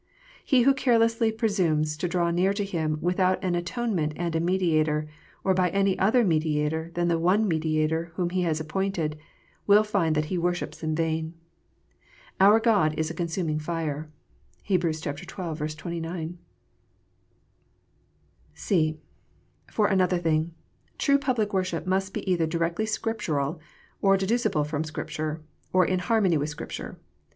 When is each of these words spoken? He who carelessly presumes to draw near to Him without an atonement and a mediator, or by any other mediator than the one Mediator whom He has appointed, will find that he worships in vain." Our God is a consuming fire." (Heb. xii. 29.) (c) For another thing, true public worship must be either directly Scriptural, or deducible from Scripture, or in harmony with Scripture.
He 0.43 0.63
who 0.63 0.73
carelessly 0.73 1.31
presumes 1.31 1.95
to 1.97 2.07
draw 2.07 2.31
near 2.31 2.53
to 2.53 2.65
Him 2.65 2.97
without 3.01 3.37
an 3.43 3.53
atonement 3.53 4.13
and 4.15 4.35
a 4.35 4.39
mediator, 4.39 5.05
or 5.43 5.53
by 5.53 5.69
any 5.69 5.95
other 5.99 6.23
mediator 6.23 6.89
than 6.95 7.07
the 7.07 7.19
one 7.19 7.47
Mediator 7.47 8.11
whom 8.15 8.31
He 8.31 8.41
has 8.41 8.59
appointed, 8.59 9.15
will 9.67 9.83
find 9.83 10.15
that 10.15 10.25
he 10.33 10.39
worships 10.39 10.81
in 10.81 10.95
vain." 10.95 11.35
Our 12.41 12.59
God 12.59 12.95
is 12.97 13.11
a 13.11 13.13
consuming 13.13 13.59
fire." 13.59 14.09
(Heb. 14.63 14.91
xii. 14.91 15.13
29.) 15.13 16.39
(c) 18.55 18.97
For 19.67 19.85
another 19.85 20.17
thing, 20.17 20.55
true 20.97 21.19
public 21.19 21.53
worship 21.53 21.85
must 21.85 22.11
be 22.15 22.27
either 22.27 22.47
directly 22.47 22.87
Scriptural, 22.87 23.59
or 24.01 24.17
deducible 24.17 24.63
from 24.63 24.83
Scripture, 24.83 25.43
or 25.71 25.85
in 25.85 25.99
harmony 25.99 26.37
with 26.39 26.49
Scripture. 26.49 26.97